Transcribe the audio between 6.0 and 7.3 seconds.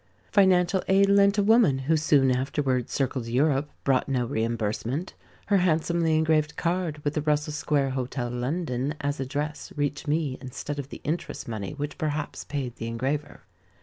engraved card, with the